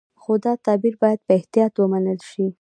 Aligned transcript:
خو 0.21 0.33
دا 0.45 0.53
تعبیر 0.65 0.95
باید 1.01 1.19
په 1.25 1.31
احتیاط 1.39 1.73
ومنل 1.77 2.19
شي. 2.29 2.45